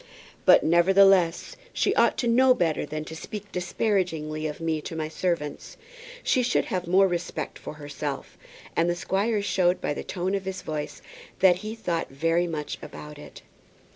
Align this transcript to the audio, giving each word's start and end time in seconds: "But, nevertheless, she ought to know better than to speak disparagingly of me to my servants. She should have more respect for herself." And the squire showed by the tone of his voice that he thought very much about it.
"But, 0.47 0.63
nevertheless, 0.63 1.55
she 1.73 1.93
ought 1.93 2.17
to 2.17 2.27
know 2.27 2.55
better 2.55 2.87
than 2.87 3.05
to 3.05 3.15
speak 3.15 3.51
disparagingly 3.51 4.47
of 4.47 4.59
me 4.59 4.81
to 4.81 4.95
my 4.95 5.07
servants. 5.07 5.77
She 6.23 6.41
should 6.41 6.65
have 6.65 6.87
more 6.87 7.07
respect 7.07 7.59
for 7.59 7.75
herself." 7.75 8.35
And 8.75 8.89
the 8.89 8.95
squire 8.95 9.43
showed 9.43 9.79
by 9.79 9.93
the 9.93 10.03
tone 10.03 10.33
of 10.33 10.45
his 10.45 10.63
voice 10.63 11.03
that 11.37 11.57
he 11.57 11.75
thought 11.75 12.09
very 12.09 12.47
much 12.47 12.79
about 12.81 13.19
it. 13.19 13.43